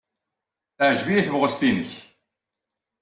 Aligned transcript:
Teɛjeb-iyi 0.77 1.21
tebɣest-nnek. 1.25 1.91